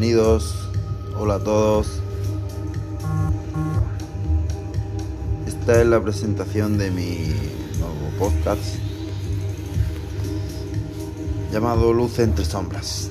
[0.00, 0.54] bienvenidos.
[1.18, 2.00] Hola a todos.
[5.46, 7.18] Esta es la presentación de mi
[7.78, 8.76] nuevo podcast
[11.52, 13.10] llamado Luz entre sombras,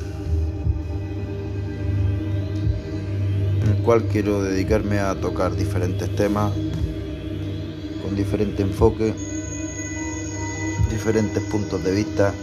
[3.61, 6.51] en el cual quiero dedicarme a tocar diferentes temas
[8.01, 9.13] con diferente enfoque,
[10.89, 12.33] diferentes puntos de vista.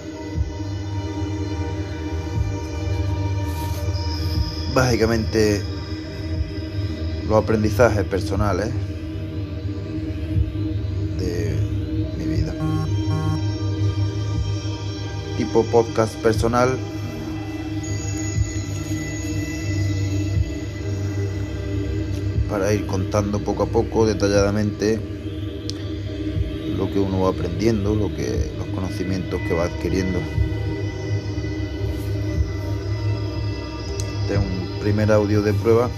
[4.76, 5.62] Básicamente
[7.26, 8.68] los aprendizajes personales
[11.18, 11.56] de
[12.18, 12.54] mi vida.
[15.38, 16.76] Tipo podcast personal.
[22.50, 25.00] Para ir contando poco a poco, detalladamente,
[26.76, 30.18] lo que uno va aprendiendo, lo que, los conocimientos que va adquiriendo.
[34.28, 35.88] Es un primer audio de prueba.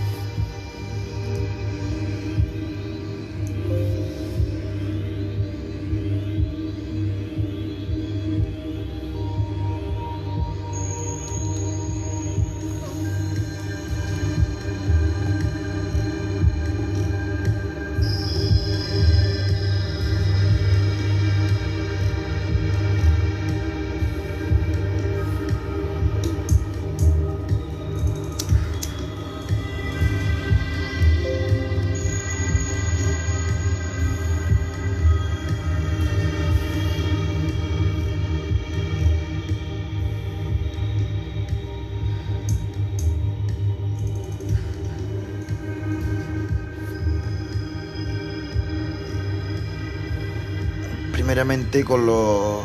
[51.38, 52.62] Primeramente con los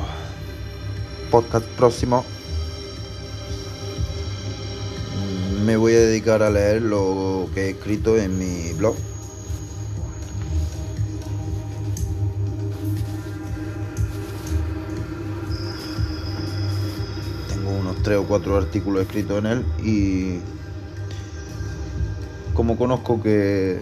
[1.30, 2.25] podcasts próximos
[5.64, 8.96] me voy a dedicar a leer lo que he escrito en mi blog.
[17.50, 20.40] Tengo unos tres o cuatro artículos escritos en él y
[22.56, 23.80] como conozco que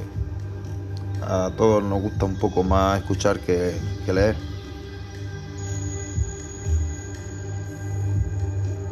[1.22, 3.74] a todos nos gusta un poco más escuchar que,
[4.06, 4.50] que leer.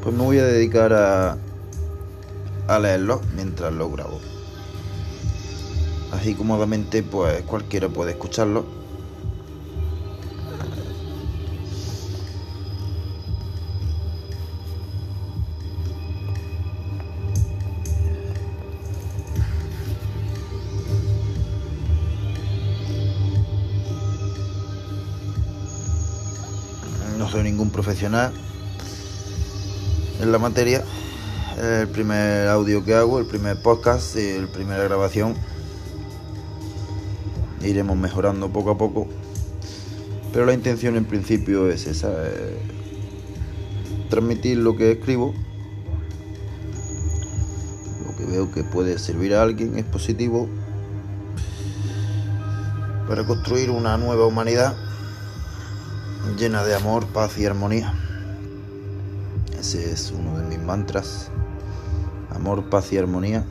[0.09, 1.37] Pues me voy a dedicar a,
[2.67, 4.19] a leerlo mientras lo grabo.
[6.11, 8.65] Así cómodamente, pues cualquiera puede escucharlo.
[27.19, 28.48] No soy ningún profesional
[30.19, 30.83] en la materia.
[31.61, 35.35] El primer audio que hago, el primer podcast la primera grabación.
[37.61, 39.07] Iremos mejorando poco a poco.
[40.31, 42.09] Pero la intención en principio es esa.
[42.11, 42.59] Eh,
[44.09, 45.33] transmitir lo que escribo.
[48.05, 50.47] Lo que veo que puede servir a alguien es positivo.
[53.07, 54.77] Para construir una nueva humanidad
[56.37, 58.08] llena de amor, paz y armonía.
[59.59, 61.29] Ese es uno de mis mantras.
[62.29, 63.43] Amor, paz y armonía.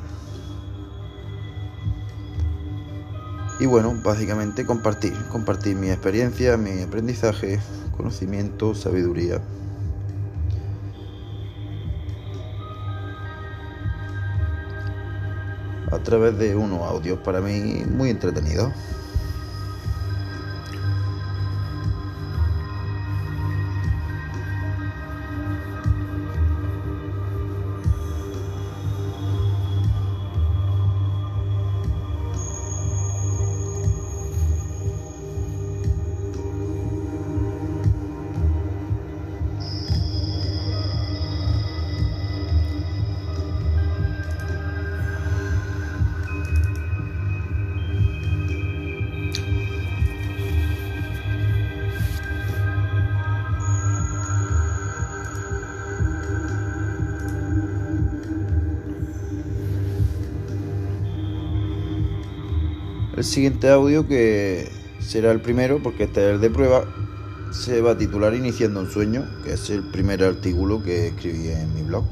[3.61, 7.61] Y bueno, básicamente compartir, compartir mi experiencia, mi aprendizaje,
[7.95, 9.43] conocimiento, sabiduría.
[15.93, 18.73] A través de unos audios para mí muy entretenidos.
[63.19, 64.69] El siguiente audio, que
[65.01, 66.85] será el primero, porque este es el de prueba,
[67.51, 71.75] se va a titular Iniciando un sueño, que es el primer artículo que escribí en
[71.75, 72.05] mi blog.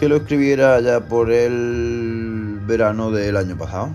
[0.00, 3.90] Que lo escribiera ya por el verano del año pasado.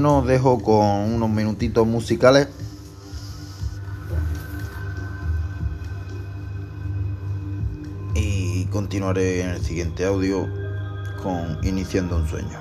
[0.00, 2.48] Bueno, dejo con unos minutitos musicales.
[8.14, 10.48] Y continuaré en el siguiente audio
[11.22, 12.58] con Iniciando un sueño.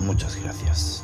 [0.00, 1.02] Muchas gracias.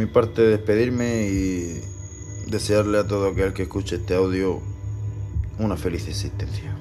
[0.00, 1.82] Mi parte despedirme y
[2.46, 4.58] desearle a todo aquel que escuche este audio
[5.58, 6.79] una feliz existencia.